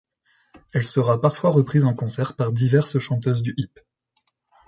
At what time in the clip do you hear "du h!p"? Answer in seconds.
3.43-3.81